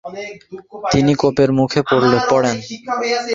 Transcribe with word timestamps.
তিনি 0.93 1.11
কোপের 1.21 1.49
মুখে 1.59 1.81
পড়েন। 2.31 2.55